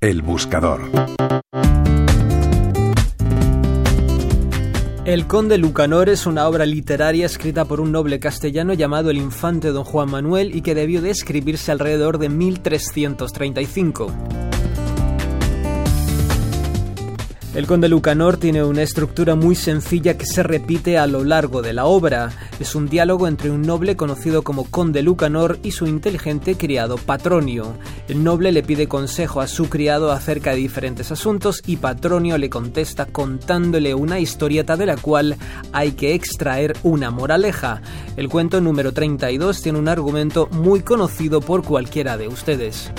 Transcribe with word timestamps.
El 0.00 0.22
buscador. 0.22 0.82
El 5.04 5.26
Conde 5.26 5.58
Lucanor 5.58 6.08
es 6.08 6.26
una 6.26 6.46
obra 6.46 6.66
literaria 6.66 7.26
escrita 7.26 7.64
por 7.64 7.80
un 7.80 7.90
noble 7.90 8.20
castellano 8.20 8.74
llamado 8.74 9.10
el 9.10 9.16
infante 9.16 9.68
don 9.68 9.82
Juan 9.82 10.08
Manuel 10.08 10.54
y 10.54 10.60
que 10.60 10.76
debió 10.76 11.02
de 11.02 11.10
escribirse 11.10 11.72
alrededor 11.72 12.18
de 12.18 12.28
1335. 12.28 14.47
El 17.54 17.66
Conde 17.66 17.88
Lucanor 17.88 18.36
tiene 18.36 18.62
una 18.62 18.82
estructura 18.82 19.34
muy 19.34 19.54
sencilla 19.54 20.18
que 20.18 20.26
se 20.26 20.42
repite 20.42 20.98
a 20.98 21.06
lo 21.06 21.24
largo 21.24 21.62
de 21.62 21.72
la 21.72 21.86
obra. 21.86 22.30
Es 22.60 22.74
un 22.74 22.88
diálogo 22.88 23.26
entre 23.26 23.50
un 23.50 23.62
noble 23.62 23.96
conocido 23.96 24.42
como 24.42 24.64
Conde 24.64 25.02
Lucanor 25.02 25.58
y 25.62 25.70
su 25.70 25.86
inteligente 25.86 26.56
criado 26.56 26.98
Patronio. 26.98 27.74
El 28.06 28.22
noble 28.22 28.52
le 28.52 28.62
pide 28.62 28.86
consejo 28.86 29.40
a 29.40 29.48
su 29.48 29.70
criado 29.70 30.12
acerca 30.12 30.50
de 30.50 30.58
diferentes 30.58 31.10
asuntos 31.10 31.62
y 31.66 31.78
Patronio 31.78 32.36
le 32.36 32.50
contesta 32.50 33.06
contándole 33.06 33.94
una 33.94 34.20
historieta 34.20 34.76
de 34.76 34.86
la 34.86 34.96
cual 34.98 35.36
hay 35.72 35.92
que 35.92 36.14
extraer 36.14 36.76
una 36.82 37.10
moraleja. 37.10 37.80
El 38.16 38.28
cuento 38.28 38.60
número 38.60 38.92
32 38.92 39.62
tiene 39.62 39.78
un 39.78 39.88
argumento 39.88 40.48
muy 40.52 40.82
conocido 40.82 41.40
por 41.40 41.64
cualquiera 41.64 42.18
de 42.18 42.28
ustedes. 42.28 42.92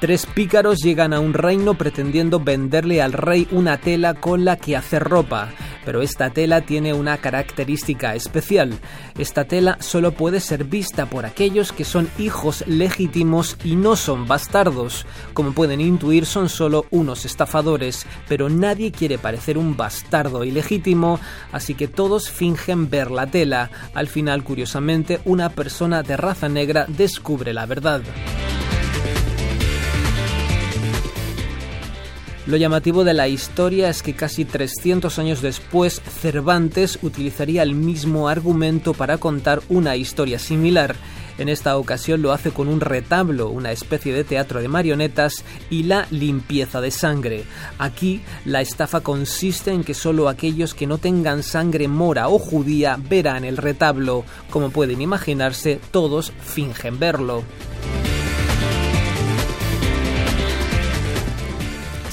Tres 0.00 0.26
pícaros 0.26 0.78
llegan 0.78 1.12
a 1.12 1.18
un 1.18 1.34
reino 1.34 1.74
pretendiendo 1.74 2.38
venderle 2.38 3.02
al 3.02 3.12
rey 3.12 3.48
una 3.50 3.78
tela 3.78 4.14
con 4.14 4.44
la 4.44 4.56
que 4.56 4.76
hacer 4.76 5.02
ropa, 5.02 5.48
pero 5.84 6.02
esta 6.02 6.30
tela 6.30 6.60
tiene 6.60 6.94
una 6.94 7.18
característica 7.18 8.14
especial. 8.14 8.78
Esta 9.18 9.46
tela 9.46 9.76
solo 9.80 10.12
puede 10.12 10.38
ser 10.38 10.62
vista 10.62 11.06
por 11.06 11.26
aquellos 11.26 11.72
que 11.72 11.84
son 11.84 12.08
hijos 12.16 12.62
legítimos 12.68 13.56
y 13.64 13.74
no 13.74 13.96
son 13.96 14.28
bastardos. 14.28 15.04
Como 15.34 15.50
pueden 15.50 15.80
intuir, 15.80 16.26
son 16.26 16.48
solo 16.48 16.86
unos 16.90 17.24
estafadores, 17.24 18.06
pero 18.28 18.48
nadie 18.48 18.92
quiere 18.92 19.18
parecer 19.18 19.58
un 19.58 19.76
bastardo 19.76 20.44
ilegítimo, 20.44 21.18
así 21.50 21.74
que 21.74 21.88
todos 21.88 22.30
fingen 22.30 22.88
ver 22.88 23.10
la 23.10 23.26
tela. 23.26 23.68
Al 23.94 24.06
final, 24.06 24.44
curiosamente, 24.44 25.18
una 25.24 25.48
persona 25.48 26.04
de 26.04 26.16
raza 26.16 26.48
negra 26.48 26.86
descubre 26.86 27.52
la 27.52 27.66
verdad. 27.66 28.02
Lo 32.48 32.56
llamativo 32.56 33.04
de 33.04 33.12
la 33.12 33.28
historia 33.28 33.90
es 33.90 34.02
que 34.02 34.14
casi 34.14 34.46
300 34.46 35.18
años 35.18 35.42
después 35.42 36.00
Cervantes 36.00 36.98
utilizaría 37.02 37.62
el 37.62 37.74
mismo 37.74 38.26
argumento 38.26 38.94
para 38.94 39.18
contar 39.18 39.60
una 39.68 39.96
historia 39.96 40.38
similar. 40.38 40.96
En 41.36 41.50
esta 41.50 41.76
ocasión 41.76 42.22
lo 42.22 42.32
hace 42.32 42.50
con 42.50 42.68
un 42.68 42.80
retablo, 42.80 43.50
una 43.50 43.70
especie 43.70 44.14
de 44.14 44.24
teatro 44.24 44.62
de 44.62 44.68
marionetas 44.68 45.44
y 45.68 45.82
la 45.82 46.06
limpieza 46.10 46.80
de 46.80 46.90
sangre. 46.90 47.44
Aquí 47.78 48.22
la 48.46 48.62
estafa 48.62 49.02
consiste 49.02 49.70
en 49.70 49.84
que 49.84 49.92
solo 49.92 50.26
aquellos 50.30 50.72
que 50.72 50.86
no 50.86 50.96
tengan 50.96 51.42
sangre 51.42 51.86
mora 51.86 52.30
o 52.30 52.38
judía 52.38 52.98
verán 53.10 53.44
el 53.44 53.58
retablo. 53.58 54.24
Como 54.48 54.70
pueden 54.70 55.02
imaginarse, 55.02 55.80
todos 55.90 56.32
fingen 56.40 56.98
verlo. 56.98 57.44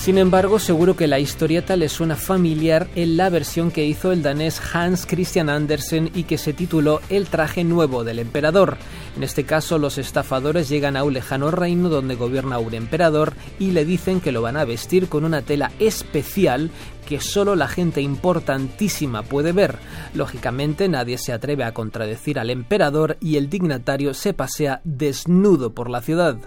Sin 0.06 0.20
embargo, 0.20 0.59
seguro 0.59 0.95
que 0.95 1.08
la 1.08 1.17
historieta 1.17 1.75
le 1.75 1.89
suena 1.89 2.16
familiar 2.16 2.88
en 2.94 3.17
la 3.17 3.31
versión 3.31 3.72
que 3.72 3.86
hizo 3.86 4.12
el 4.12 4.22
danés 4.22 4.62
Hans 4.72 5.08
Christian 5.08 5.50
Andersen 5.50 6.12
y 6.14 6.25
que 6.25 6.38
se 6.38 6.53
tituló 6.53 7.02
El 7.09 7.25
traje 7.25 7.64
nuevo 7.64 8.03
del 8.03 8.20
emperador. 8.20 8.78
En 9.17 9.23
este 9.23 9.45
caso, 9.45 9.80
los 9.80 9.97
estafadores 9.97 10.70
llegan 10.70 10.95
a 10.95 11.03
un 11.03 11.14
lejano 11.14 11.50
reino 11.50 11.89
donde 11.89 12.14
gobierna 12.14 12.59
un 12.59 12.75
emperador 12.75 13.34
y 13.58 13.72
le 13.72 13.84
dicen 13.84 14.22
que 14.22 14.31
lo 14.31 14.44
van 14.44 14.58
a 14.58 14.66
vestir 14.66 15.09
con 15.09 15.25
una 15.25 15.42
tela 15.42 15.72
especial 15.80 16.69
que 17.08 17.19
solo 17.19 17.56
la 17.56 17.67
gente 17.67 18.03
importantísima 18.03 19.24
puede 19.24 19.53
ver. 19.53 19.80
Lógicamente 20.13 20.88
nadie 20.88 21.18
se 21.18 21.34
atreve 21.34 21.63
a 21.63 21.74
contradecir 21.74 22.38
al 22.38 22.51
emperador 22.51 23.18
y 23.22 23.38
el 23.38 23.50
dignatario 23.50 24.13
se 24.13 24.35
pasea 24.35 24.81
desnudo 24.84 25.74
por 25.74 25.90
la 25.90 26.03
ciudad. 26.03 26.38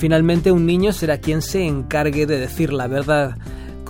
Finalmente 0.00 0.50
un 0.50 0.64
niño 0.64 0.94
será 0.94 1.18
quien 1.18 1.42
se 1.42 1.66
encargue 1.66 2.24
de 2.24 2.38
decir 2.38 2.72
la 2.72 2.86
verdad. 2.86 3.36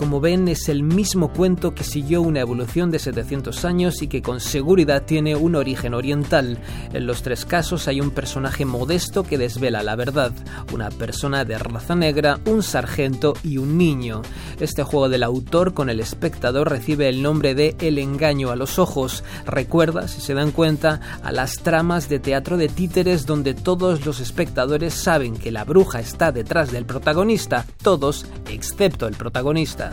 Como 0.01 0.19
ven, 0.19 0.47
es 0.47 0.67
el 0.67 0.81
mismo 0.81 1.31
cuento 1.31 1.75
que 1.75 1.83
siguió 1.83 2.23
una 2.23 2.39
evolución 2.39 2.89
de 2.89 2.97
700 2.97 3.63
años 3.65 4.01
y 4.01 4.07
que 4.07 4.23
con 4.23 4.39
seguridad 4.39 5.03
tiene 5.03 5.35
un 5.35 5.55
origen 5.55 5.93
oriental. 5.93 6.57
En 6.91 7.05
los 7.05 7.21
tres 7.21 7.45
casos 7.45 7.87
hay 7.87 8.01
un 8.01 8.09
personaje 8.09 8.65
modesto 8.65 9.21
que 9.21 9.37
desvela 9.37 9.83
la 9.83 9.95
verdad, 9.95 10.31
una 10.73 10.89
persona 10.89 11.45
de 11.45 11.59
raza 11.59 11.93
negra, 11.93 12.39
un 12.47 12.63
sargento 12.63 13.35
y 13.43 13.59
un 13.59 13.77
niño. 13.77 14.23
Este 14.59 14.81
juego 14.81 15.07
del 15.07 15.21
autor 15.21 15.75
con 15.75 15.87
el 15.87 15.99
espectador 15.99 16.71
recibe 16.71 17.07
el 17.07 17.21
nombre 17.21 17.53
de 17.53 17.75
El 17.79 17.99
engaño 17.99 18.49
a 18.49 18.55
los 18.55 18.79
ojos. 18.79 19.23
Recuerda, 19.45 20.07
si 20.07 20.19
se 20.19 20.33
dan 20.33 20.49
cuenta, 20.49 20.99
a 21.21 21.31
las 21.31 21.57
tramas 21.57 22.09
de 22.09 22.17
teatro 22.17 22.57
de 22.57 22.69
títeres 22.69 23.27
donde 23.27 23.53
todos 23.53 24.03
los 24.03 24.19
espectadores 24.19 24.95
saben 24.95 25.37
que 25.37 25.51
la 25.51 25.63
bruja 25.63 25.99
está 25.99 26.31
detrás 26.31 26.71
del 26.71 26.85
protagonista, 26.85 27.67
todos 27.83 28.25
excepto 28.49 29.07
el 29.07 29.13
protagonista. 29.13 29.90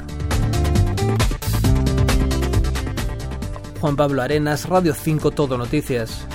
Juan 3.80 3.96
Pablo 3.96 4.22
Arenas, 4.22 4.68
Radio 4.68 4.92
5 4.94 5.30
Todo 5.30 5.56
Noticias. 5.56 6.26